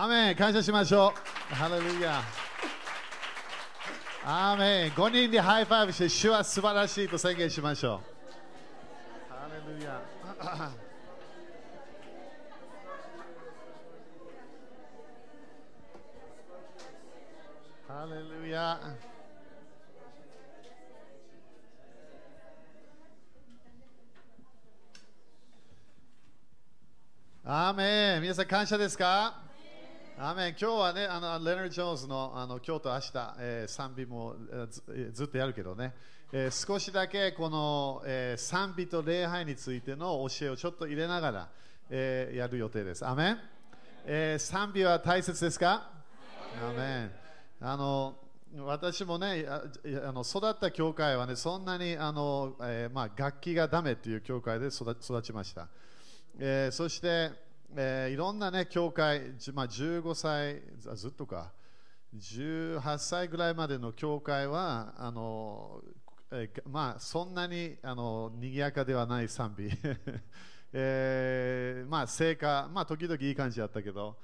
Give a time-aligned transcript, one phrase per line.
[0.00, 1.12] アメン感謝しましょ
[1.50, 1.54] う。
[1.56, 2.22] ハレルヤ。
[4.24, 8.00] アーメン5人でハイファイブして、主は素晴らしいと宣言しましょ
[9.28, 9.32] う。
[9.34, 10.00] ハレルヤ。
[17.88, 18.80] ハレルヤ。
[27.44, 29.47] アーメン皆さん感謝ですか？
[30.20, 34.34] アメン今日はね、あのレナード・ジョーンズのあの今日と明日、えー、賛美も
[34.68, 35.94] ずずっとやるけどね、
[36.32, 41.48] えー、少しだけこの、えー、賛美と礼拝についての教えをちょっと入れながら、
[41.88, 43.06] えー、やる予定です。
[43.06, 43.38] アメン、
[44.06, 45.88] えー、賛美は大切ですか？
[46.68, 47.10] アメン
[47.60, 48.16] あの
[48.64, 49.62] 私もねあ
[50.10, 55.68] の育った教会はねそんなにあの、えーまあ、楽器がダメという教会で育育ちました。
[56.40, 57.46] えー、そして、
[57.76, 59.20] えー、いろんなね、教会、
[59.52, 60.62] まあ、15歳、
[60.96, 61.52] ずっとか、
[62.16, 65.82] 18歳ぐらいまでの教会は、あの
[66.30, 69.70] えー、まあ、そんなにあの賑やかではない賛美。
[70.72, 74.18] えー、まあ、成果、まあ、時々いい感じだったけど、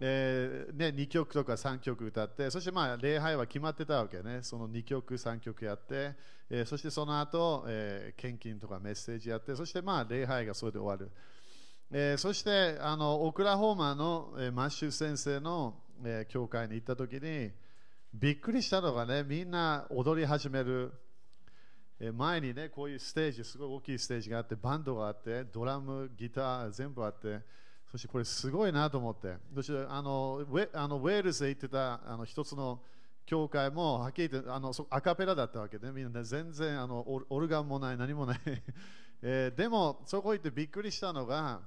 [0.00, 6.14] えーね、2曲とか3曲歌って、そしてまあ礼拝は決まってたわけね、その2曲、3曲やって、
[6.50, 11.12] えー、そしてその後、えー、献金とかメッセージやって、そしてまあ礼拝がそれで終わる。
[11.90, 17.50] えー、そしてあのオクラホーマの、えー、マッシュ先生の、えー、教会に行った時に
[18.12, 20.92] びっくりしたのがねみんな踊り始める、
[22.00, 27.40] えー、前にねこういうステージすごい大きいステージがあってバンドがあってドラムギター全部あって
[27.90, 29.34] そしてこれすごいなと思って。
[29.54, 32.80] そしてあのウェあのウェールズで行ってたあの一つの
[33.24, 38.40] 教会もはっきり言ってあのアカペラだったわけで、ね、みんな、ね、全然あのオルガンもない何もない、
[39.22, 41.60] えー、でもそこ行ってびっくりしたのが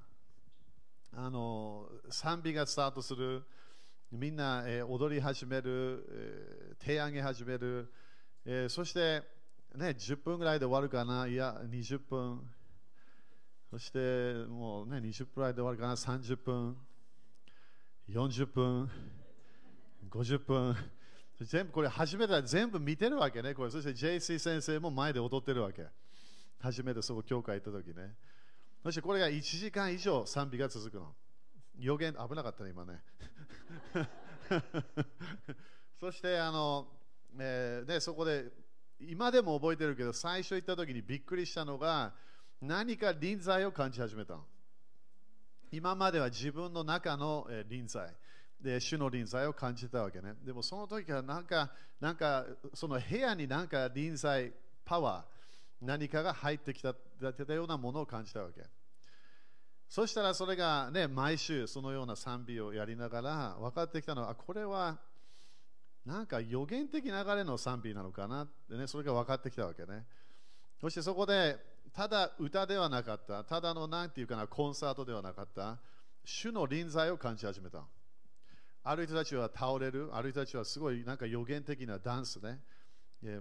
[1.13, 3.43] あの賛美がスタートする。
[4.11, 7.91] みんな、えー、踊り始める、えー、手上げ始める、
[8.45, 9.21] えー、そして、
[9.75, 11.27] ね、10分ぐらいで終わるかな。
[11.27, 12.41] いや20分。
[13.69, 15.95] そしてもうね20分ぐらいで終わるかな。
[15.95, 16.77] 30分。
[18.09, 18.89] 40分。
[20.09, 20.75] 50分。
[21.41, 23.53] 全部これ初めて全部見てるわけね。
[23.53, 23.71] これ。
[23.71, 25.85] そして JC 先生も前で踊ってるわけ。
[26.59, 28.15] 初めてそこ教会行った時ね。
[28.83, 31.13] そしてこれが1時間以上賛美が続くの。
[31.79, 33.03] 予言、危なかったね、今ね。
[35.99, 36.87] そしてあの、
[37.37, 38.51] えー、でそこで
[38.99, 42.13] 今でも覚えてるけど最初行った時にびっくりしたのが
[42.61, 44.37] 何か臨在を感じ始めた
[45.71, 48.09] 今までは自分の中の、臨在
[48.59, 54.51] で主の臨在を感じたわけねでもその時はなんかなんかその部屋になんか臨在
[54.83, 58.63] パワー何かが入ってきたたようなものを感じたわけ。
[59.89, 64.99] そしたらそれがね、毎週そのような賛美をやりながら分かってきたのは、これは
[66.05, 70.05] なんか予言的流れの賛美なのかなってね、それが分かってきたわけね。
[70.79, 71.57] そしてそこで、
[71.93, 75.79] ただ歌ではなかった、ただのなんていうかな、コンサートではなかった、
[76.25, 77.85] 主の臨在を感じ始めた。
[78.83, 82.61] ある人たちは倒れる、ある人たちはすごいなんか予言的なダンスね。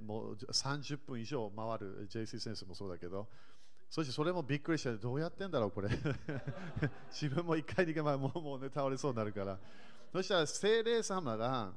[0.07, 3.29] もう30分以上回る JC 先生もそうだけど
[3.89, 5.89] そしてそれもびっくりしてどうやってんだろうこれ。
[7.11, 9.59] 自分も一回でもうもう、ね、倒れそうになるから。
[10.13, 11.73] そしたら精霊様が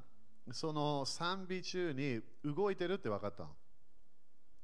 [0.52, 3.48] その賛美中に動いてるって分かった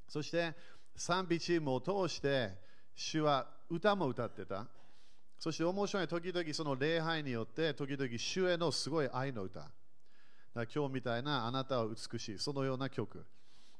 [0.08, 0.56] そして
[0.96, 2.58] 賛美チームを通して
[2.96, 4.68] 主は歌も歌ってた。
[5.38, 9.70] そして面白い時々その礼拝によって時々主へのすごい愛の歌。
[10.74, 13.26] 今日みたいなあなたは美しい、そのような曲。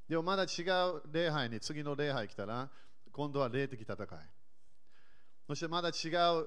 [0.10, 2.70] でもまだ違う礼拝に、次の礼拝来たら、
[3.16, 4.08] 今度は霊的戦い。
[5.48, 5.94] そしてまだ違う、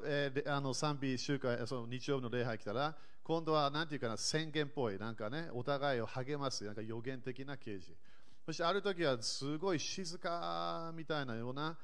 [0.04, 7.96] えー、あの賛美集会、その日曜日の礼拝来たら、今度は何ていうかな宣言っぽい、なんかね、お互いを励ます、なんか予言的な啓示。
[8.44, 11.78] そしてある時はすごい静かみたいなような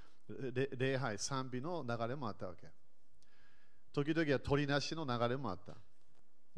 [0.77, 2.69] 礼拝、賛美の流れもあったわけ。
[3.95, 5.77] 時々は取りなしの流れもあった。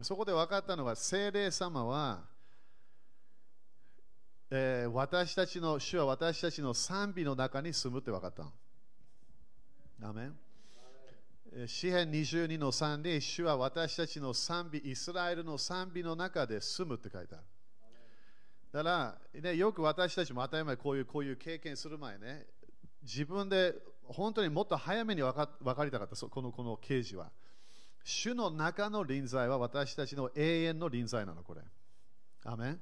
[0.02, 2.24] そこで分かったのは、聖霊様は、
[4.50, 8.44] えー、私たちの、主は私たちの賛美の中に住むって分かった。
[10.06, 10.36] アメン
[11.66, 17.44] 詩篇22の3で、主は私たちの賛美、イスラエルの賛美の中で住むって書いてある。
[18.72, 22.46] だから、ね、よく私たちも当たり前こういうこういう経験する前ね、
[23.02, 27.30] 自分で本当にもっと早めに分か分かりたかった、このこの刑事は。
[28.04, 31.62] 主の中の臨在は私たちの永遠の臨在なの、これ。
[32.44, 32.80] アメン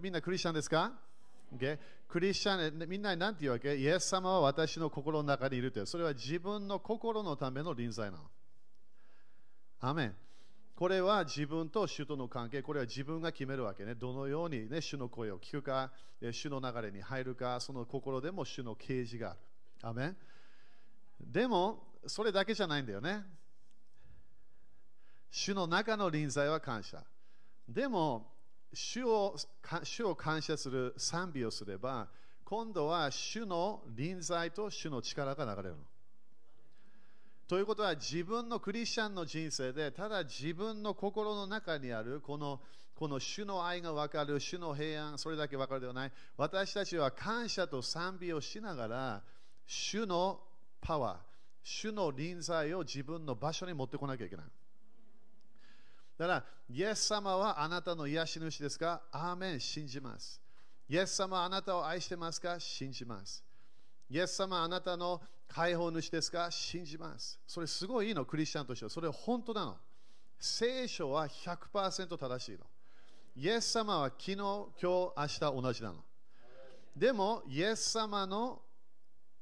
[0.00, 0.92] みんなクリスチャンですか、
[1.56, 1.78] okay?
[2.08, 3.76] クリスチャン、みんなに何て言うわけ？
[3.76, 5.86] イエス様は私の心の中にいるという。
[5.86, 8.24] それは自分の心のための臨在なの。
[9.80, 10.14] アメン
[10.74, 13.94] これは自分と主との関係、これは自分が決めるわけね。
[13.96, 15.90] どのように、ね、主の声を聞くか、
[16.30, 19.38] 主の流れに入るか、その心でも主の啓示がある。
[19.82, 20.16] アメン
[21.20, 23.24] でも、それだけじゃないんだよね。
[25.32, 27.02] 主の中の臨在は感謝。
[27.68, 28.37] でも、
[28.72, 29.36] 主を
[29.82, 32.08] 主を感謝する賛美をすれば、
[32.44, 35.82] 今度は主の臨在と主の力が流れるの。
[37.46, 42.60] ということは自分のクリスチャンの人生でただ自分の心の中にあるこの
[42.98, 46.12] この主の愛が分かる、主の平安、それだけ分かるではない。
[46.36, 49.22] 私たちは感謝と賛美をしながら、
[49.66, 50.40] 主の
[50.80, 51.18] パワー、
[51.62, 54.46] 主の臨在を自分の場所に持ってこなきゃいけない。
[56.18, 59.02] だから、イエス様はあなたの癒し主ですか？
[59.12, 60.40] アーメン、信じます。
[60.88, 62.58] イエス様はあなたを愛してますか？
[62.58, 63.44] 信じます。
[64.10, 66.50] イエス様はあなたの解放主ですか？
[66.50, 67.38] 信じます。
[67.46, 68.90] それすごいいいの、クリスチャンとしては。
[68.90, 69.76] それ本当なの。
[70.40, 72.66] 聖書は100%正しいの。
[73.36, 76.04] イエス様は昨日、今日、明日同じなの。
[76.96, 78.62] でも、イエス様の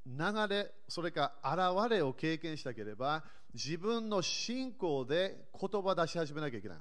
[0.04, 0.14] 流
[0.48, 6.78] れ、それか現れを経験したければ、自分の信仰で言葉出し始めなきゃいけない。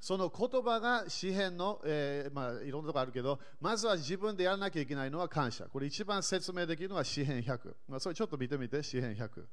[0.00, 5.64] その言葉が詩篇の、えー、まあ、いろんなところあるけど、まずは自分でやらなきゃいけないのは感謝。
[5.64, 7.74] これ一番説明できるのは詩篇100。
[7.88, 9.44] まあ、それちょっと見てみて、詩篇100。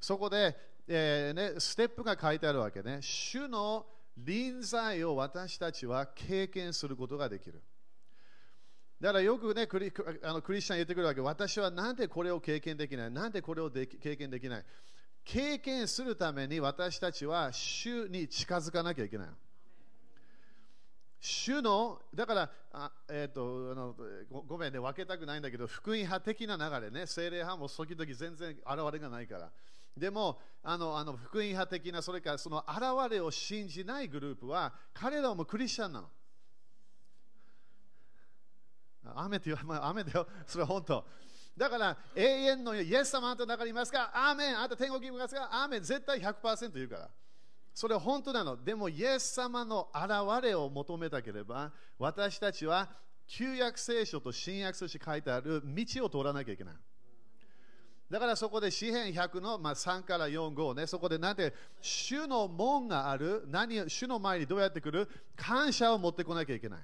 [0.00, 0.56] そこで、
[0.86, 2.98] えー、ね、ステップが書いてあるわけね。
[3.00, 3.86] 主の
[4.16, 7.60] 臨在を私たちは経験することができる。
[9.00, 9.92] だからよくねクリ
[10.22, 13.10] あのクリスチャン言ってくるわけ私はなんでこれを経験できない？
[13.10, 14.64] なんでこれをで経験できない？
[15.24, 19.28] 経験するために私たちは主に近づかなきゃいけない。
[21.22, 23.94] 主の、だから、あえーとあの
[24.30, 28.60] ごごめんね、分けたくないんだけど、福音派的な流れね、精霊派も時々全然現
[28.90, 29.50] れがないから。
[29.94, 36.08] でも、あのあの福音派的な、それからその現れを信じないグループは、彼らもクリスチャンなの。
[39.04, 41.04] 雨って言わ、 まあ、雨だよ、それは本当。
[41.56, 47.10] だから永遠のイエス様あなたの中にいますかアーメンあなた天国にいますかアーメン絶対100%言うから。
[47.74, 48.62] それは本当なの。
[48.62, 52.88] でもイエス様の現れを求めたければ私たちは
[53.26, 56.74] 旧約聖書と新約聖書書いてある道を通らなきゃいけない。
[58.10, 65.08] だからそこで詩篇100の、まあ、3から4、5ね、そこでなんて、主の門がある、何主の前にどうやって来る？
[65.36, 66.80] 感謝を持ってこなきゃいけない。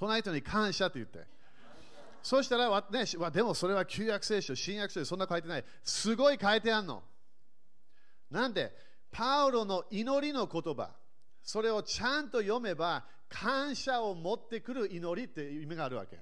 [0.00, 1.20] 隣人に感謝と言って。
[2.22, 5.64] そしたら、ね、でもそれは旧約聖書、新約聖書、そんな書いてない。
[5.82, 7.02] すごい書いてあるの。
[8.30, 8.72] なんで、
[9.10, 10.90] パウロの祈りの言葉、
[11.42, 16.18] それをちゃんと読めば、感謝を持ってくる祈りっていう意味があるわけ。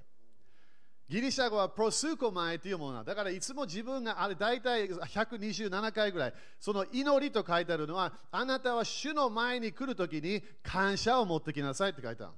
[1.09, 12.33] ギリシャ語はプロスーコマイというものだからいつも自分があれ大体127回ぐらいその祈りと書いてあるのはあなたは主の前に来るときに感謝を持ってきなさいって書いてある。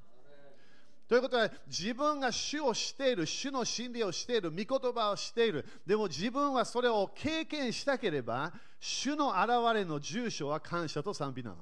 [1.12, 5.66] ということは自分が主をしている、主の真理をしている、御言葉をしている。
[5.86, 11.58] でも自分はそれを経験したければ、主の現れの住所は感謝と賛美なの。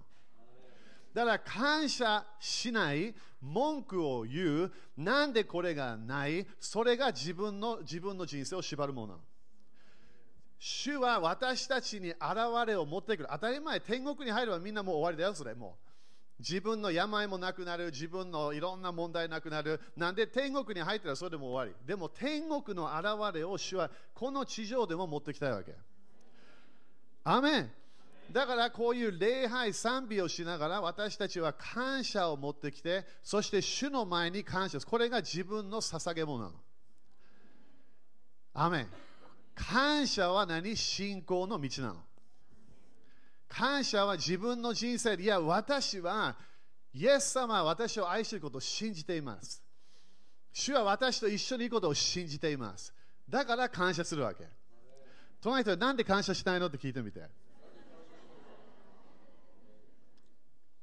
[1.16, 9.19] だから感謝しない、文句を言う、なんでこれがない、それが自分の自分の人生を縛るものなの。
[10.60, 12.19] 主は私たちに現
[12.68, 13.30] れを持ってくる。
[13.31, 15.88] 当たり前、天国に入ればみんなもう終わりだよ、それもう。
[16.39, 19.81] 自分の病もなくなる、自分のいろんな問題なくなる。
[19.98, 21.86] なんで天国に入ったらそれでも終わり。
[21.86, 25.75] でも天国の現れを主はこの地上でも持ってきたいわけ。
[27.25, 27.72] アメン
[28.31, 34.86] だからこういう礼拝、賛美をしながら私たちは感謝を持ってきて、そして主の前に感謝す。
[34.86, 36.55] これが自分の捧げ物なの。
[38.53, 38.88] アメン
[39.55, 40.77] 感謝は何？
[40.77, 41.96] 信仰の道なの。
[43.50, 46.38] 感謝は自分の人生で、いや、私は、
[46.94, 49.62] イエス様は私を愛していることを信じています。
[50.53, 52.94] 主は私と一緒にいることを信じています。
[53.27, 54.48] だから感謝するわけ。
[55.41, 57.22] 隣人は何で感謝しないのって聞いてみて。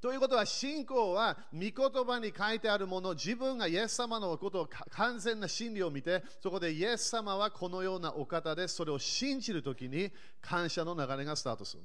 [0.00, 1.72] ということは、信仰は御言
[2.04, 11.82] 葉に書いてあるもの、自分がイエス様のことを完全な真理を見て、そこでイエス様はこのようなお方で、それを信じるときに感謝の流れがスタートする。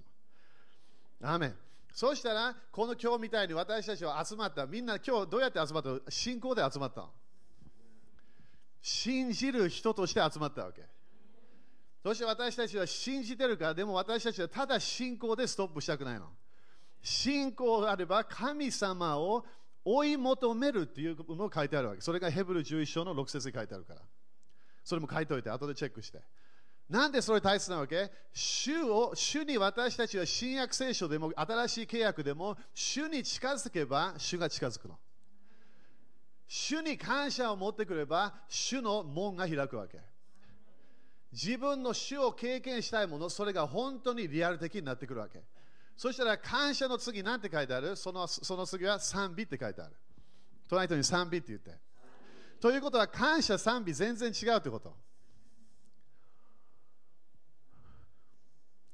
[1.23, 1.55] アメン
[1.93, 4.65] そしたら、この今日みたいに私たちは集まった。
[4.65, 6.11] みんな今日どうやって集まった？
[6.11, 7.09] 信仰で集まった
[8.81, 10.83] 信じる人として集まったわけ。
[12.03, 16.29] そして私たちは信じてるから、でも私たちはただ信仰でストップしたくないの。
[17.03, 19.45] 信仰があれば神様を
[19.83, 22.01] 追い求めるっていうのを書いてあるわけ。
[22.01, 24.01] それがヘブル11章の6節に書いてあるから。
[24.83, 26.21] それも書いておいて、後でチェックして。
[26.91, 28.11] なんでそれ大切なわけ？
[28.33, 34.99] 主を主に私たちは新約聖書でも新しい契約でも主に近づけば主が近づくの。
[36.49, 39.99] 主に感謝を持ってくれば主の門が開くわけ。
[41.31, 45.41] 自分の主を経験したいもの、それが本当にリアル的になってくるわけ。
[45.95, 47.95] そしたら感謝の次何て書いてある？
[47.95, 49.93] そのその次は賛美って書いてある。
[50.67, 51.71] 隣人に賛美って言って。
[52.59, 54.93] ということは感謝、賛美全然違うってこと。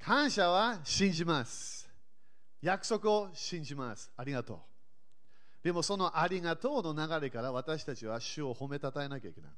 [0.08, 1.86] 感謝は信じます。
[2.62, 4.10] 約束を信じます。
[4.16, 4.58] ありがとう。
[5.62, 9.52] でもそのありがとうの流れから私たちは主を褒めたたえなきゃいけない。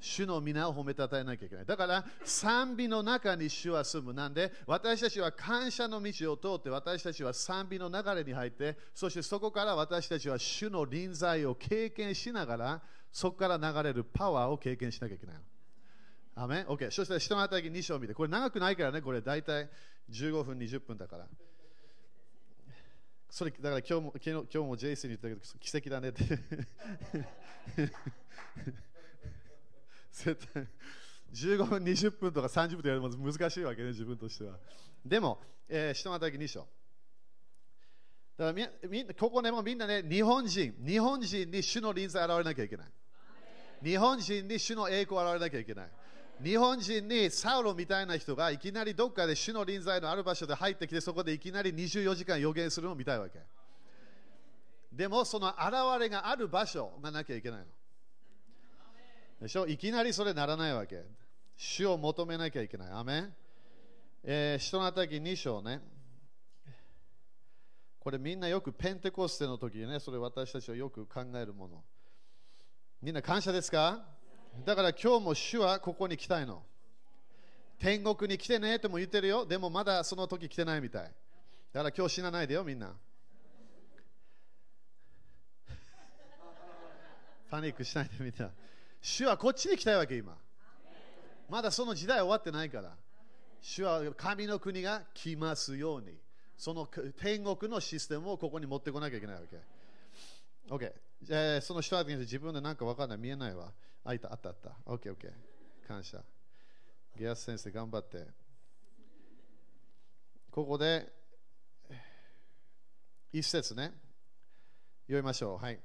[0.00, 1.64] 主の皆を褒めたたえなきゃいけない。
[1.64, 4.12] だから賛美の中に主は住む。
[4.12, 15.36] なんで私たちは感謝の道を通って私たちは賛美の流れに入ってそしてそこから私たちは主の臨在を経験しながらそこから流れるパワーを経験しなきゃいけない。
[16.36, 16.90] アメン ?OK。
[16.90, 18.14] そしたら人の働き2章を見て。
[18.14, 19.00] これ長くないからね。
[19.00, 19.68] これ大体
[20.10, 21.26] 15分、20分だから。
[23.30, 26.24] それだから今日も昨日今日もジェイスに言ったけど奇跡だねって
[30.12, 30.66] 絶対
[31.34, 34.58] 15分、20分とか30分とやるの難しいわけね、自分としては。
[35.04, 36.60] でも、えー、人の働き2章。
[38.38, 42.86] だからみみここでもみんなね、日本人、日本人に主の臨在現れなきゃいけない。
[43.82, 45.90] 日本人に主の栄光を現れなきゃいけない。
[46.42, 53.40] 日本人にサウロみたいな人がいきなりどっかで主の臨在のある場所で入ってきてそこでいきなり24時間予言するのを見たいわけ。
[54.92, 55.56] でもその現
[56.00, 57.66] れがある場所がなきゃいけないの。
[59.40, 59.66] でしょ？
[59.66, 61.04] いきなりそれならないわけ。
[61.56, 62.90] 主を求めなきゃいけない。
[62.90, 63.34] アメン、
[64.24, 65.80] えー、人の働き2章ね。
[67.98, 71.82] これみんなよくペンテコステの時ね、それ私たちはよく考えるもの。
[73.02, 74.15] みんな感謝ですか？
[74.64, 76.62] だから今日も主はここに来たいの。
[77.78, 79.44] 天国に来てねとも言ってるよ。
[79.44, 81.02] でもまだその時来てないみたい。
[81.72, 82.94] だから今日死なないでよ、みんな。
[87.50, 88.50] パニックしないでみんな。
[89.02, 90.38] 主はこっちに来たいわけ、今。
[91.48, 92.96] まだその時代終わってないから。
[93.60, 96.18] 主は神の国が来ますように。
[96.56, 99.60] その天国のシステムをここに持ってこなきゃいけないわけ。
[100.68, 100.92] OK。
[101.28, 103.72] えー、その人は自分で何か分かんない、見えないわ。
[104.06, 104.70] あ、いた、あった、あった。
[104.86, 105.32] OK、OK。
[105.86, 106.22] 感謝。
[107.16, 108.24] ゲアス先生、頑張って。
[110.50, 111.12] ここで、
[113.32, 113.92] 一節ね。
[115.06, 115.58] 読みましょう。
[115.58, 115.80] はい。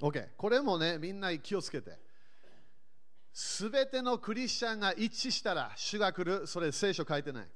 [0.00, 0.28] OK。
[0.36, 1.96] これもね、みんな気をつけて。
[3.32, 6.48] すべてのクリスチャンが一致したら、主が来る。
[6.48, 7.48] それ聖書書いてない。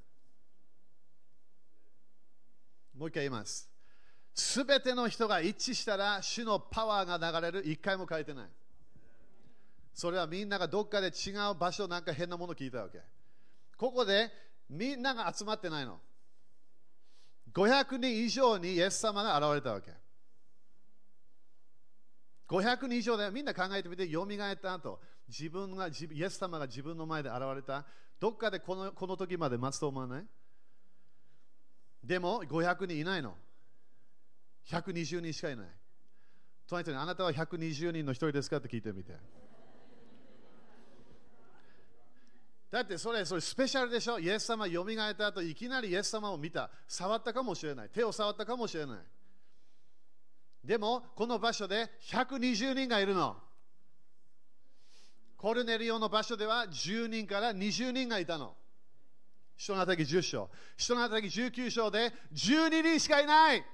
[2.95, 3.70] もう一回言います。
[4.33, 7.69] すべての人が一致したら、主のパワーが流れる。
[7.69, 8.49] 一回も書いてない。
[9.93, 13.01] それはみんながどっかで違う場所なんか変なもの聞いたわけ。
[13.77, 14.31] ここで
[14.69, 15.99] みんなが集まってないの。
[17.53, 19.91] 500人以上にイエス様が現れたわけ。
[22.47, 27.85] 500人以上でみんな考えてみて、よみがえった後、自分がイエス様が自分の前で現れた。
[28.19, 30.25] どっかでこのこの時まで待つと思わない？
[32.03, 33.35] でも500人いないの。
[34.67, 35.65] 120人しかいない。
[36.67, 38.57] 隣人にあなたは120人の一人ですか？
[38.57, 39.13] って聞いてみて。
[42.69, 44.17] だってそれそれスペシャルでしょ？
[44.19, 46.69] イエス様よみがえった後いきなりイエス様を見た。
[46.87, 47.89] 触ったかもしれない。
[47.89, 48.97] 手を触ったかもしれない。
[50.63, 53.35] でもこの場所で120人がいるの。
[55.35, 58.55] コルネリオの場所では10人から20人がいたの。
[59.57, 60.49] 人の働き10章。
[60.77, 63.65] 人の働き19章で12人しかいない。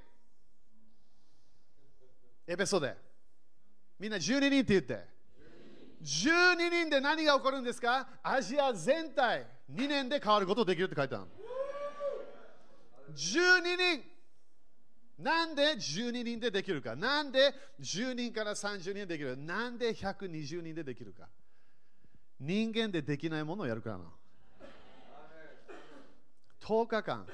[2.48, 2.96] エペソで。
[4.00, 5.06] みんな12人って言って。
[6.02, 8.08] 12人で何が起こるんですか？
[8.24, 11.26] アジア全体2年で変わることできるって書いてある。
[13.14, 13.62] 12
[15.18, 16.96] 人なんで12人でできるか？
[16.96, 19.36] なんで10人から30人でできる？
[19.36, 21.28] なんで120人でできるか？
[22.40, 24.04] 人間でできないものをやるからな。
[26.62, 27.26] 10日間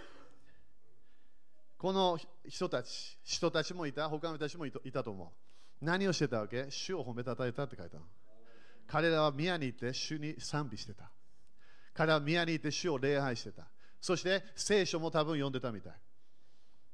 [1.83, 5.33] この人たち、人たちもいた、他の人たちもいたと思
[5.81, 5.85] う。
[5.85, 6.67] 何をしてたわけ？
[6.69, 8.03] 主を褒めたたえたって書いたの
[8.87, 11.11] 彼らは宮に行って主に賛美してた。
[11.93, 13.67] 彼らは宮に行って主を礼拝してた。
[13.99, 15.93] そして聖書も多分読んでたみたい。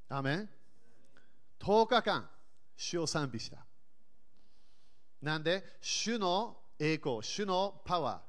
[0.09, 0.49] アメン
[1.59, 2.27] ?10 日間、
[2.75, 3.59] 主を賛美した。
[5.21, 8.19] なんで、主の栄光、主のパワー、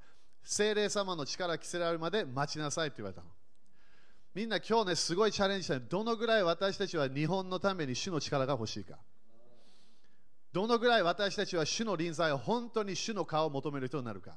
[0.43, 3.29] 精霊様の力着せられるまで待ちなさいって言われたの。
[4.35, 8.99] みんな今日ね、すごいチャレンジしたどのぐらい私たちは日本のために主の力が欲しいか。
[10.53, 14.37] どのぐらい私たちは主の臨在を本当に主の顔を求める人になるか。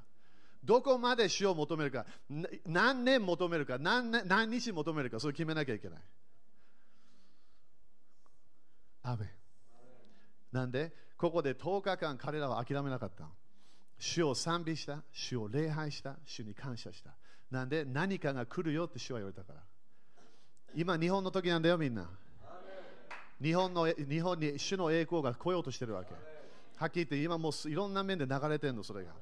[0.63, 2.05] どこまで主を求めるか、
[2.65, 5.99] 何年求めるか何、何日求めるか、それ決めなきゃいけない。
[9.03, 9.27] アメ
[10.51, 13.27] なんで、ここで10日間彼らは諦めなかった。
[13.99, 17.15] 主を賛美した、主を礼拝した、主に感謝した。
[17.51, 19.63] なんで、何かが来るよって主は言われたから。
[20.75, 22.09] 今、日本の時なんだよ、みんな。
[23.41, 26.13] 日本の日本に主の栄光が来ようとしてるわけ。
[26.75, 29.13] はっきり言って、今もういろんな面で流れてるの、それが。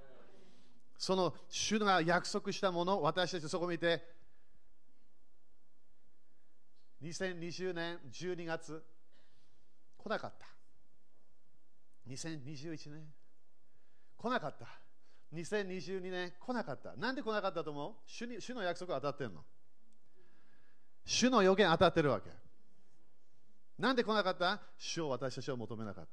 [0.97, 4.01] その主が約束したもの、私たちそこ見て、
[7.01, 8.83] 2020年12月、
[9.97, 10.47] 来なかった。
[12.07, 13.13] 2021年、
[14.17, 14.67] 来なかった。
[15.33, 16.95] 2022年、来なかった。
[16.95, 17.93] なんで来なかったと思う？
[18.05, 19.43] 主に主の約束当たってんの？
[21.05, 22.29] 主の予言当たってるわけ。
[23.79, 24.61] なんで来なかった？
[24.77, 26.07] 主を私たちを求めなかっ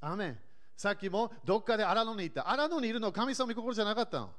[0.00, 0.06] た。
[0.06, 0.38] アメ。
[0.76, 2.50] さっきもどっかで荒野に行った。
[2.50, 4.30] 荒野にいるの神様の心じゃなかったの。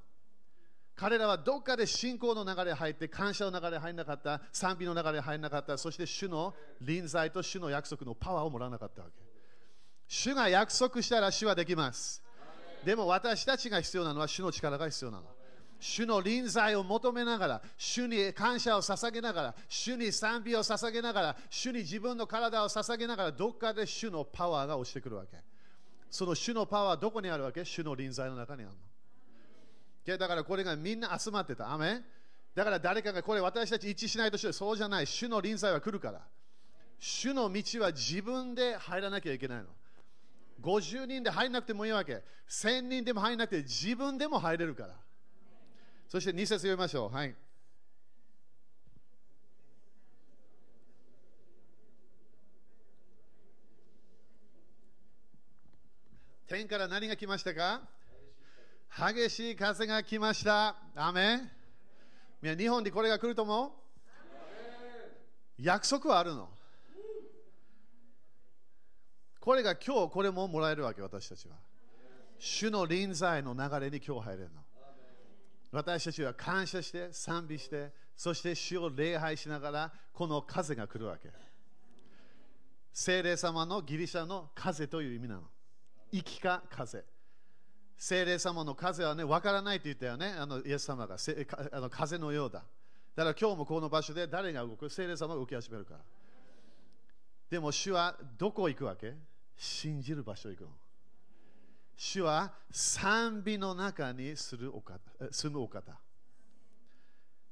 [0.95, 9.13] 彼らはどっかで信仰の流れ入って、感謝の流れ入らなかった、賛美の流れ入らなかった、そして主の臨在と主の約束のパワーをもらわなかったわけ。
[10.07, 12.21] 主が約束したら主はできます。
[12.85, 15.23] でも私たちが必要なのは主の力が必要なの。
[15.81, 25.37] 主の臨在を求めながら、主に感謝を捧げながら、主に賛美を捧げながら、主に自分の体を捧げながら、どっかで主のパワーが落ちてくるわけ。
[26.09, 27.65] その主のパワーはどこにあるわけ？
[27.65, 28.71] 主の臨在の中にある
[30.07, 30.17] の。
[30.17, 31.73] だからこれがみんな集まってた。
[31.73, 32.01] アメ
[32.53, 35.07] だから誰かがこれ私たち一致しないとしてそうじゃない。
[35.07, 36.21] 主の臨在は来るから。
[36.99, 39.65] 主の道は自分で入らなきゃいけないの。
[40.61, 42.21] 50人で入らなくてもいいわけ。
[42.49, 44.93] 1000人でも入らなくて自分でも入れるから。
[46.11, 47.15] そして2節読みましょう。
[47.15, 47.33] はい。
[56.49, 57.83] 天から何が来ましたか？
[59.13, 60.75] 激しい風が来ました。
[60.97, 63.71] アメン日本にこれが来ると思う？
[65.59, 66.49] 約束はあるの。
[69.39, 71.55] これが今日これももらえるわけ、私たちは。
[72.37, 74.61] 主の臨在の流れに今日入れるの。
[75.71, 81.29] 私たちは感謝して、賛美して、そして主を礼拝しながら、この風が来るわけ。
[82.93, 85.43] 聖霊様のギリシャの風という意味なの。
[86.11, 87.05] 生きか風。
[87.95, 91.15] 聖霊様の風はね、わからないと言ったよね、あのイエス様が
[91.71, 92.65] あの風のようだ。
[93.15, 94.89] だから今日もこの場所で誰が動く？
[94.89, 95.99] 聖霊様が動き始めるから。
[97.49, 99.13] でも主はどこ行くわけ？
[99.55, 100.69] 信じる場所行くの。
[102.03, 105.99] 主は賛美の中にするお方住むお方。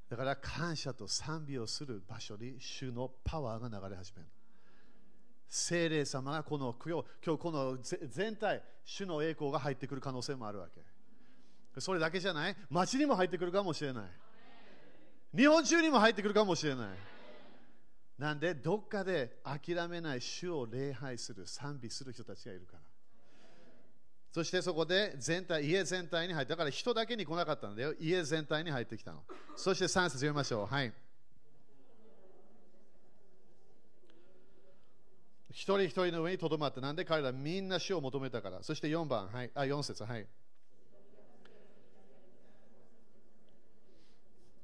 [0.09, 4.27] だから感謝と賛美をする場所に主のパワーが流れ始める。
[5.47, 7.77] 聖霊様がこの今日この
[8.09, 10.81] 全体、主の栄光が入ってくる可能性もあるわけ。
[11.79, 14.03] それだけじゃない街にも入ってくるかもしれない。
[15.37, 16.87] 日本中にも入ってくるかもしれない。
[18.17, 22.88] なんで、どっかで諦めない主を礼拝する、賛美する人たちがいるから。
[24.31, 27.95] そしてそこで全体、家全体に入って、だから人だけに来なかったんだよ。
[27.99, 29.23] 家全体に入ってきたの。
[29.55, 30.65] そして3節読みましょう。
[30.67, 30.93] はい。
[35.49, 38.61] 一人一人の上にとどまって、なんで彼らみんな死を求めたから。
[38.61, 40.27] そして4番、はい、あ4節、はい。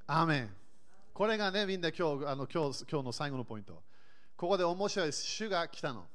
[0.05, 0.55] アーメン。
[1.11, 3.81] これがね、みんな今日あの今日今日の最後のポイント。
[4.37, 6.07] ここで面白い主が来たの。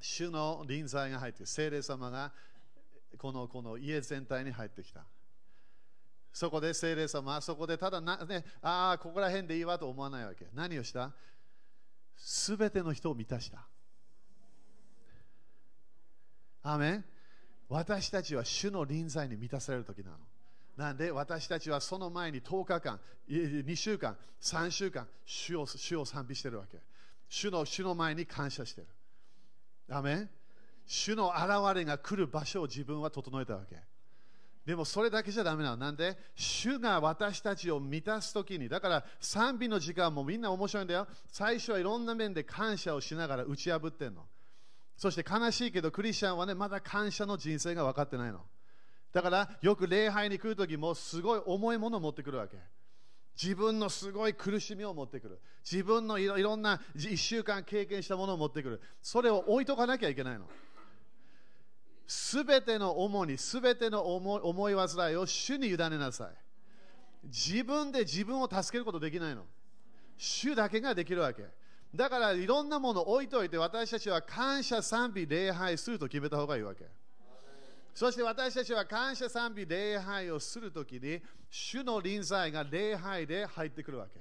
[0.00, 2.32] 主の臨在が入って、聖霊様が
[3.18, 5.04] このこの家全体に入ってきた。
[6.32, 10.46] そこで聖霊様は、そこでただな、ね、ああ、ここら辺でいいわと思わないわけ。
[10.54, 11.12] 何をした？
[12.14, 13.66] すべての人を満たした。
[16.62, 17.04] アメン？
[17.68, 20.18] 私たちは主の臨在に満たされる時なの。
[20.76, 21.10] なんで？
[21.10, 26.78] 私たちはその前に10日間、2週間、3週間、主を主を賛美してるわけ。
[27.28, 28.86] 主の主の前に感謝してる。
[29.88, 30.28] アメ
[30.86, 33.76] 主の現れが来る場所を自分は整えたわけ。
[34.64, 35.76] でもそれだけじゃだめなの。
[35.76, 41.06] なんで、主が私たちを満たすときに、だから賛美の時間もみんな面白いんだよ。
[41.28, 44.26] 最初はいろんな面で感謝をしながら打ち破ってんの。
[44.96, 48.44] そして悲しいけど、クリスチャンはね、まだ感謝の人生が分かってないの。
[49.12, 52.58] だからよく礼拝に来るときもすごい重いものを持ってくるわけ。
[53.40, 55.40] 自分のすごい苦しみを持ってくる。
[55.70, 58.80] 自分のいろんな1週間経験したものを持ってくる。
[59.02, 60.48] それを置いとかなきゃいけないの。
[62.06, 66.28] すべての重荷、すべての思い煩いを主に委ねなさい。
[67.24, 69.44] 自分で自分を助けることできないの。
[70.16, 71.44] 主だけができるわけ。
[71.94, 76.86] だからいろんなものを置いといて私たちは感謝賛美礼拝すると決めた方がいいわけ。
[77.96, 84.20] そして私たちは感謝賛美礼拝をするときに主の臨在が礼拝で入ってくるわけ。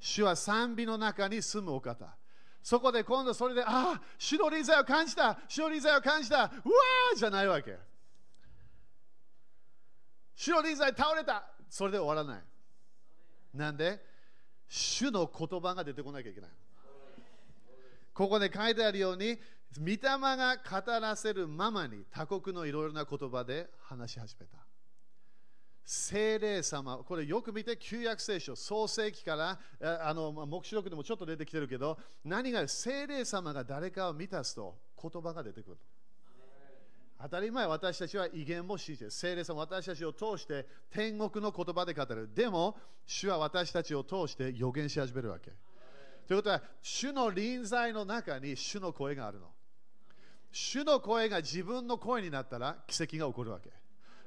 [0.00, 2.16] 主は賛美の中に住むお方。
[2.60, 7.78] そこで今度それで、ああ、主の臨在を感じた、主の臨在を感じた、うわーじゃないわけ。
[10.34, 12.42] 主の臨在倒れた、それで終わらない。
[13.54, 14.04] なんで、
[14.68, 16.50] 主の言葉が出てこなきゃいけない。
[18.12, 19.38] ここで書いてあるように、
[19.76, 24.58] 御霊が語らせるままに他国のいろいろな言葉で話し始めた。
[25.84, 29.58] 聖霊様、これよく見て、旧約聖書、創世記から
[30.04, 35.78] あの黙示録でもちょっと出てきてるけど、何が聖霊様が誰かを満たすと言葉が出てくる。
[37.20, 42.30] 当たり前、私たちは威厳も信じて、聖霊様、私たちを通して天国の言葉で語る。
[42.34, 42.76] でも、
[43.06, 45.52] 主は私たちを通して予言し始めるわけ。
[46.26, 49.50] ということは、主の臨在の中に主の声があるの。
[50.50, 53.70] 主の声が自分の声になったら奇跡が起こるわけ。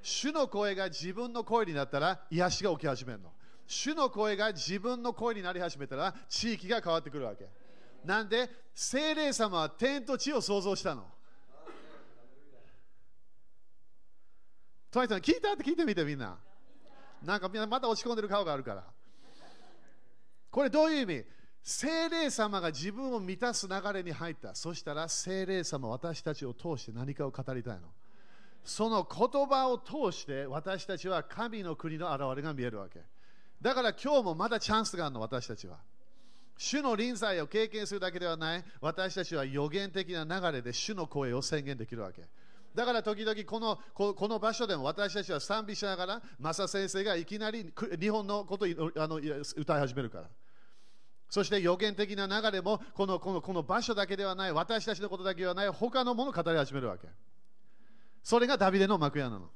[0.02, 3.32] 主の声が自分の声になったら癒しが起き始めるの。
[3.68, 7.48] 主の声が自分の声になり始めたら地域が変わってくるわけ。
[8.04, 11.06] なんで、精霊様は天と地を創造したの。
[14.90, 16.38] トライさん、聞いたって聞いてみてみんな。
[17.24, 18.84] なんかみんなまた落ち込んでる顔があるから。
[20.50, 21.26] これどういう意味？
[21.64, 24.56] 精霊様が自分を満たす流れに入った。
[24.56, 27.82] そしたら精霊様、私たちを通して何かを語りたいの。
[28.64, 33.02] その言葉を通して私たちは神の国の現れが見えるわけ。
[33.62, 35.78] だから今日もまだチャンスがあるの、私たちは。
[36.58, 42.24] 主の臨在を経験するだけではない、私たちは予言的な流れで主の声を宣言できるわけ。
[42.74, 49.18] だから時々このこの場所でも私たちは賛美しながら、マサ先生がいきなり日本のことをあの
[49.56, 50.30] 歌い始めるから。
[51.32, 57.08] そして予言的な流れもこのこのこの場所だけではない、私たちのことだけではない、他のものを語り始めるわけ。
[58.22, 59.50] それがダビデの幕屋なの。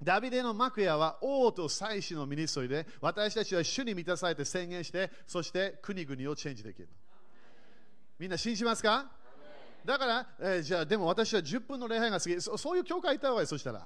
[0.00, 6.88] ダビデの幕屋は王と祭司のミニストリーで私たちは主に満たされて宣言してそして国々をチェンジできる。
[8.16, 9.10] みんな信じますか？
[9.84, 13.84] だから、えー、じゃあでも私は10分の礼拝が好きそそういう教会行った方がいいそしたら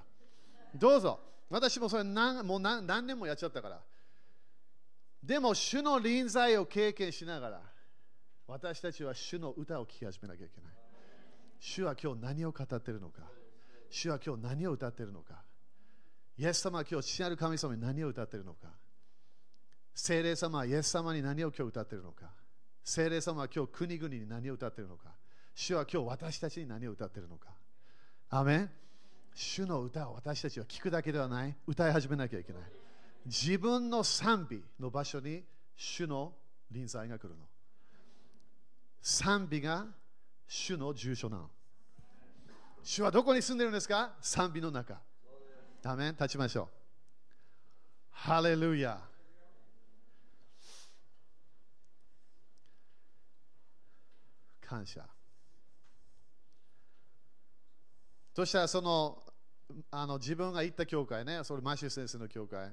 [0.75, 3.81] どうぞ私もそれ何もう何何年もやっちゃったから
[5.23, 7.61] でも主の臨在を経験しながら
[8.47, 10.73] 私たちは主の歌を聴き始めなきゃいけない。
[11.61, 13.23] 主は今日何を語っているのか。
[13.89, 15.43] 主は今日何を歌っているのか。
[16.37, 18.69] イエス様は今日父なる神様に何を歌っているのか。
[19.95, 22.31] 聖霊様はイエス様に何を今日歌っているのか。
[22.83, 25.15] 聖霊様は今日国々に何を歌っているのか。
[25.55, 27.51] 主は今日私たちに何を歌っているのか。
[28.29, 28.71] アメン。
[29.35, 31.57] 主の歌を私たちは聞くだけではない。
[31.67, 32.63] 歌い始めなきゃいけない。
[33.25, 35.45] 自分の賛美の場所に
[35.77, 36.33] 主の
[36.71, 37.47] 臨在が来るの
[39.01, 39.87] 賛美が
[40.47, 41.51] 主の住所なの
[42.83, 44.13] 主はどこに住んでるんですか？
[44.21, 45.01] 賛美の中。
[45.85, 46.69] アメ立ちましょう。
[48.11, 49.01] ハレルヤ。
[54.61, 55.07] 感謝。
[58.35, 59.23] そしたらその
[59.91, 62.73] あの自分が行った教会ね、それマシュー先生の教会。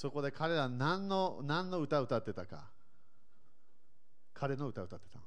[0.00, 2.70] そこで彼ら何の何の歌を歌ってたか。
[4.32, 5.18] 彼の歌を歌ってた。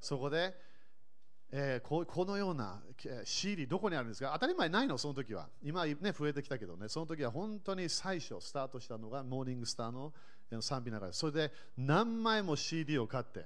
[0.00, 0.52] そこで
[1.52, 2.82] えー、ここのような
[3.22, 5.48] CD どこにあるんですか当たり前ないの、その時は。
[5.62, 10.12] 今、ね、増えてきたけどね、その時は本当に最初スタートしたのがモーニングスターの
[10.60, 13.44] 賛美ながら、それで何枚も CD を買って、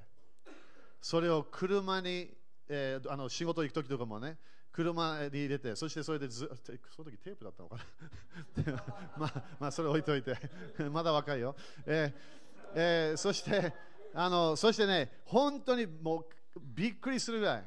[1.03, 2.31] それを車に、
[2.67, 4.39] えー、あの仕事行く時とかもね、
[4.73, 6.51] 車に入れて、そしてそれでず
[6.95, 8.85] その時テープだったのかな？
[9.19, 10.37] まあ、まあ、それ置いといて、
[10.91, 11.57] まだ若いよ。
[11.87, 12.41] えー
[12.73, 13.75] えー、そして
[14.15, 17.65] あの、そしてね、本当にもうびっくりするぐらい。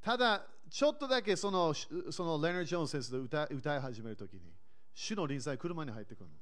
[0.00, 4.40] ただ、ちょっとだけそのそのレナー・ジョーン先生と歌歌い始めるときに、
[4.94, 6.36] 主の臨在、車に入ってくるの。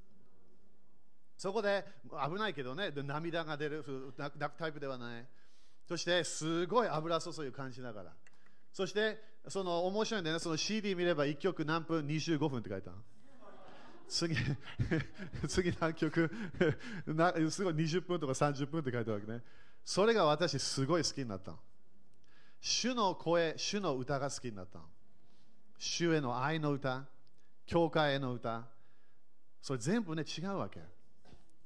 [1.36, 3.84] そこで危ないけどね、涙が出る、
[4.16, 5.26] 泣くタイプではない。
[5.88, 8.12] そして、すごい油注ぎを感じながら。
[8.72, 12.92] そして、その面白いんでね、その CD 見れば1曲何分 ?25 分って書いた。
[14.08, 14.34] 次
[15.48, 16.30] 次何曲？
[17.06, 19.42] なすごい20分とか30分って書いてあるわけね。
[19.84, 21.56] それが私すごい好きになった。
[22.60, 24.80] 主の声、主の歌が好きになった
[25.78, 27.06] 主への愛の歌、
[27.64, 28.68] 教会への歌、
[29.62, 30.80] それ全部ね、違うわけ。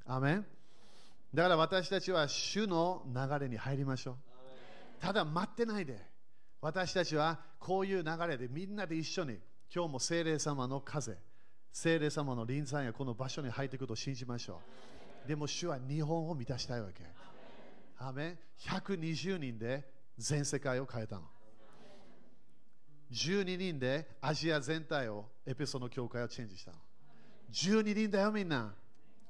[0.07, 0.47] アメン？
[1.33, 4.17] だから私たちは主の流れに入りましょう。
[5.01, 6.14] ただ待ってないで。
[6.65, 9.37] 私たちはこういう流れでみんなで一緒に
[9.71, 11.19] 今日も聖霊様の風、
[11.71, 14.63] 聖霊様の臨在がこの場所に入っていくと信じましょ
[15.27, 15.29] う。
[15.29, 17.05] でも主は日本を満たしたいわけ。
[17.99, 21.25] アメン120人で全世界を変えたの。
[23.13, 26.79] 12人でアジア全体をエペソの教会をチェンジしたの。
[27.53, 28.75] 12人だよみんな。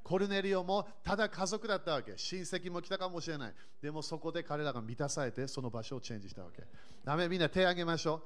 [0.05, 2.12] コルネリオもただ家族だったわけ。
[2.17, 3.55] 親戚も来たかもしれない。
[3.83, 6.62] でもそこで彼らが満たされてその場所をチェンジしたわけ。
[7.03, 8.23] ダメみんな手を挙げましょう。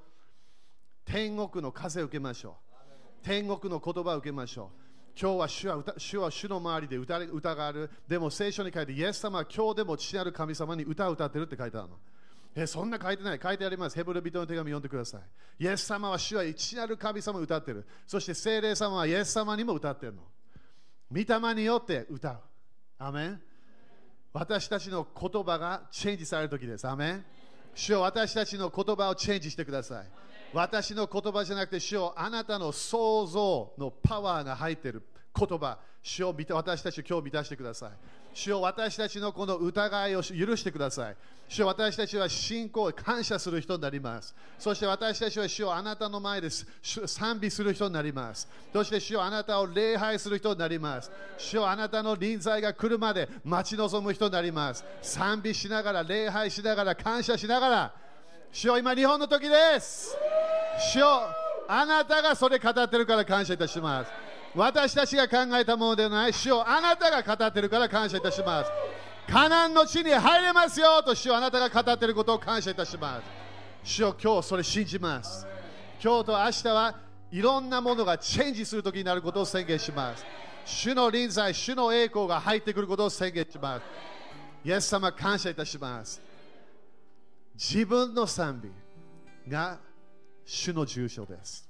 [1.05, 3.25] 天国の風を受けましょう。
[3.25, 4.89] 天国の言葉を受けましょう。
[5.21, 7.91] 今日は主は歌主は主の周りで歌歌がある。
[8.09, 11.97] でも聖書に書いて、イエス様は今日でも父なる神様に歌を歌ってるって書いてあるの。
[12.57, 13.41] えそんな書いてない。
[13.41, 13.95] 書いてあります。
[13.95, 15.65] ヘブル人の手紙読んでください。
[15.65, 17.87] イエス様は主は父なる神様を歌ってる。
[18.07, 20.23] そして聖霊様はイエス様にも歌ってるの。
[21.11, 22.41] 御霊によって歌う。
[22.99, 23.41] アメン
[24.33, 26.87] 私たちの言葉がチェンジされる時です。
[26.87, 27.25] アメン
[27.75, 30.07] 主よ私たちの言葉をチェンジしてください。
[30.53, 35.03] 私の言葉じゃなくて、主よあなたの想像のパワーが入っている
[35.35, 37.91] 言葉、主を私たちを今日満たしてください。
[38.39, 41.17] 主よ私たちのこの疑いを許してください。
[41.49, 44.33] 主よ私たちは信仰を感謝する人になります。
[44.61, 46.65] そして私たちは主をあなたの前です。
[47.05, 48.47] 賛美する人になります。
[48.73, 51.11] そして主よあなたを礼拝する人になります。
[51.37, 54.85] 主よあなたの臨在が来るまで待ち望む人になります。
[55.03, 57.93] 賛美しながら、礼拝しながら、感謝しながら、
[58.53, 60.17] 主よ今日本の時です。
[60.93, 61.23] 主よ
[61.67, 64.28] あなたがそれ語ってるから感謝いたします。
[64.55, 68.71] 私たちが考えたものではない主をあなたが語っているから感謝いたします。
[69.31, 73.25] カナンの地に入れますよと主をあなたが語っていることを感謝いたします。
[73.85, 75.47] 主を今日それ信じます。
[76.03, 76.95] 今日と明日は
[77.31, 80.25] いろんなものがチェンジするときになることを宣言します。
[80.65, 83.83] 主の臨在、主の栄光が入ってくることを宣言します。
[84.65, 86.21] イエス様感謝いたします。
[87.55, 89.79] 自分の賛美が
[90.45, 91.69] 主の住所です。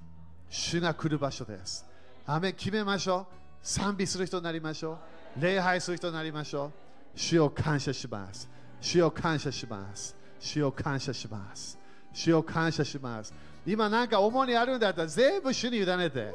[0.48, 1.87] 主が来る場所です。
[2.30, 3.26] アメ決めましょう。
[3.62, 4.98] 賛美する人になりましょ
[5.38, 5.40] う。
[5.40, 6.72] 礼拝する人になりましょう。
[7.18, 8.46] 主を感謝します。
[8.82, 10.14] 主を感謝します。
[10.38, 11.78] 主を感謝します。
[12.12, 13.32] 主を感謝します。
[13.66, 16.34] 今なんか重荷あるんだったら全部主に委ねて。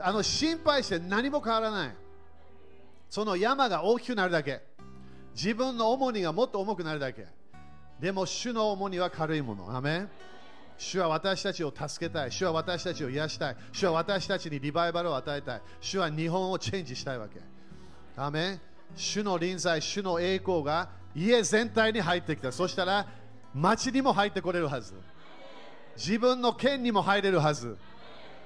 [0.00, 1.94] あの心配して何も変わらない。
[3.10, 4.62] その山が大きくなるだけ。
[5.34, 7.26] 自分の重荷がもっと重くなるだけ。
[8.00, 9.76] でも主の重荷は軽いもの。
[9.76, 10.06] アメ
[10.80, 12.32] 主は私たちを助けたい。
[12.32, 13.56] 主は私たちを癒したい。
[13.70, 15.62] 主は私たちにリバイバルを与えたい。
[15.78, 17.38] 主は日本をチェンジしたいわけ。
[18.16, 18.60] アメン
[18.96, 22.50] 主の臨在、主の栄光が家全体に入ってきた。
[22.50, 23.06] そしたら
[23.54, 24.94] 町にも入ってこれるはず。
[25.98, 27.76] 自分の県にも入れるはず。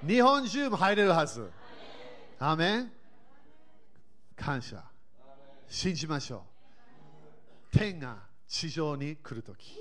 [0.04, 1.48] 日本中も入れるはず。
[2.40, 2.92] アメン
[4.34, 4.82] 感謝。
[5.68, 6.42] 信じましょ
[7.72, 7.78] う。
[7.78, 8.16] 天が
[8.48, 9.78] 地上に来るとき。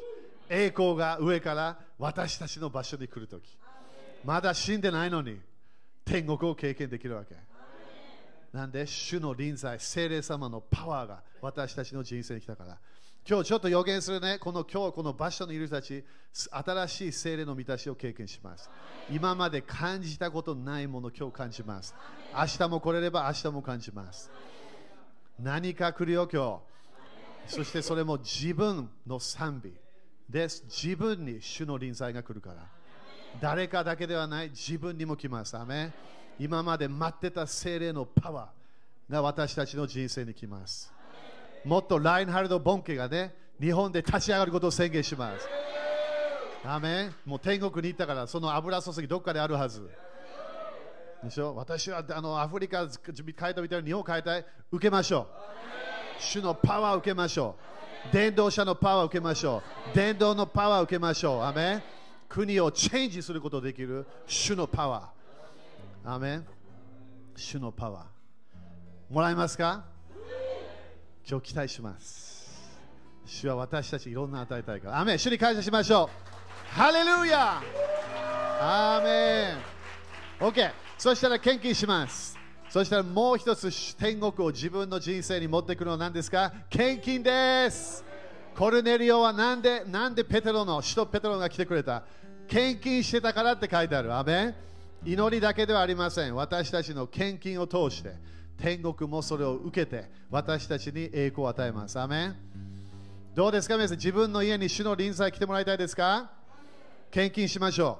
[0.50, 3.58] 栄光が上から私たちの場所に来るとき、
[4.24, 5.40] まだ死んでないのに
[6.06, 7.36] 天国を経験できるわけ。
[8.52, 12.78] なんで、主の臨在、精霊様のパワーが私たちの人生に来たから。
[13.28, 16.04] 今日ちょっと予言するね、この今日この場所にいる人たち、
[16.52, 18.70] 新しい精霊の満たしを経験します。
[19.10, 21.96] 今まで感じたことないもの今日感じます。
[22.36, 24.30] 明日も来れれば明日も感じます。
[25.40, 26.62] 何か来るよ今
[27.48, 27.56] 日。
[27.56, 29.83] そしてそれも自分の賛美。
[30.34, 30.64] です。
[30.66, 32.66] 自分に主の臨在が来るから。
[33.40, 35.56] 誰かだけではない、自分にも来ます。
[35.56, 35.92] アメ
[36.40, 40.92] 今まで待ってた精霊のパワーが私たちの人生に来ます。
[41.64, 45.48] もっとラインハルド・ボンケがね、日本で立ち上がることを宣言します。
[46.66, 49.88] アメもう天国に行ったから、その油注ぎどっかであるはず。
[51.24, 51.56] でしょ？
[51.56, 54.46] 私はあのアフリカ変えたみたいに日本変えたい。
[54.72, 55.28] 受けましょ
[56.20, 56.22] う。
[56.22, 57.83] 主のパワーを受けましょう。
[58.12, 59.64] 伝道者のパワーを受けましょ
[59.94, 59.96] う。
[59.96, 61.42] 伝道のパワーを受けましょう。
[61.44, 61.84] アメン
[62.30, 66.14] 国をチェンジすることができる主のパワー。
[66.14, 66.46] アメン
[67.36, 69.14] 主のパワー。
[69.14, 69.86] もらえますか？
[71.28, 72.34] 今日期待します。
[73.26, 75.00] 主は私たちいろんな与えたいから。
[75.00, 76.76] アメン主に感謝しましょう。
[76.76, 77.62] ハレルヤ
[78.60, 79.58] アーメン
[80.40, 80.72] !OK。
[80.98, 82.43] そしたら献金します。
[82.74, 86.52] そしたらもう一つ天国を自分の人生に持ってくるのは何ですか？
[86.72, 88.04] 献金です。
[88.58, 92.02] コルネリオはなんで、なんでペテロの、使徒ペテロが来てくれた？
[92.48, 94.12] 献金してたからって書いてある。
[94.12, 94.56] アメ
[95.06, 96.34] 祈りだけではありません。
[96.34, 98.16] 私たちの献金を通して、
[98.58, 102.00] 天国もそれを受けて、私たちに栄光を与えます。
[102.00, 102.34] アメ
[103.36, 103.76] どうですか？
[103.76, 106.32] 皆さん、自分の家に主の臨在来てもらいたいですか？
[107.12, 108.00] 献金しましょ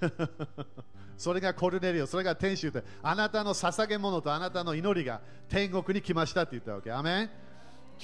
[0.00, 0.93] う。
[1.16, 6.92] それがコルネリオ、それが天使で、あなたの捧げ物とあなたの祈りが天国に来ましたって言ったわけ。
[6.92, 7.30] アメン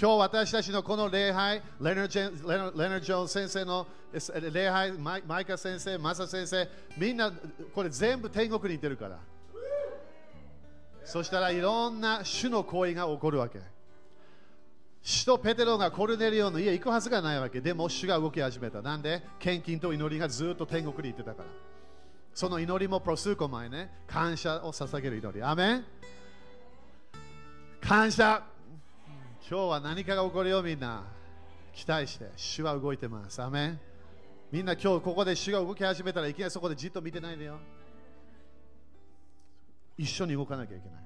[0.01, 3.87] 今日私たちのこの礼拝、レナ・ジョン先生の
[4.53, 7.33] 礼拝、マイカ先生、マサ先生、みんな
[7.75, 9.18] これ全部天国に行ってるから。
[11.05, 13.59] そしたらいろんな種の行為が起こるわけ。
[15.03, 17.61] 使徒ペテロがコルネリオの家行くはずがないわけ。
[17.61, 18.83] でも主が動き始めた。
[18.83, 19.23] なんで？
[19.40, 21.49] 献金と祈りがずっと天国に行ってたから。
[22.35, 25.43] その祈りもプロスーコ前ね、感謝を捧げる祈り。
[25.43, 25.85] アメン
[27.81, 28.43] 感謝
[29.49, 31.05] 今日は何かが起こるよみんな。
[31.73, 33.40] 期待して、主は動いてます。
[33.40, 33.81] アメン
[34.51, 37.59] みんな今日ここで主が動き始めたらいきなりそこでじっと見てないでよ。
[39.97, 41.01] 一緒に動かなきゃいけない。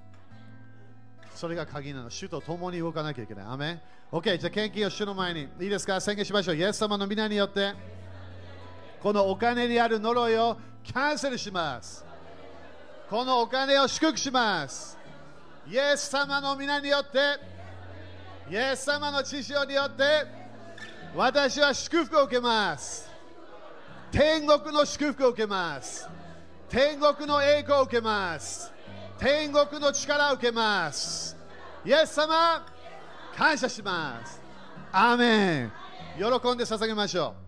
[1.35, 2.11] それが鍵なの。
[2.11, 3.47] 主と共に動かなきゃいけない。
[3.47, 3.81] アメン
[4.13, 5.49] ?OK、じゃあ献金を主の前に。
[5.61, 6.01] いいですか？
[6.01, 6.57] 宣言しましょう。
[6.57, 7.75] イエス様の皆によって、
[9.05, 12.07] このお金にある呪いをキャンセルします。
[13.11, 14.97] このお金を祝福します。
[15.71, 17.19] イエス様の皆によって、
[18.51, 20.03] イエス様の知性によって、
[21.15, 23.11] 私は祝福を受けます。
[24.11, 26.09] 天国の祝福を受けます。
[26.71, 28.73] 天国の栄光を受けます。
[29.19, 31.37] 天国の力を受けます。
[31.85, 32.67] イエス様、
[33.37, 34.41] 感謝します。
[34.91, 35.73] アーメン。
[36.17, 37.44] 喜んで捧げましょう。